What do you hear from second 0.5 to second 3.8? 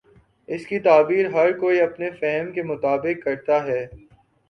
اس کی تعبیر ہر کوئی اپنے فہم کے مطابق کر تا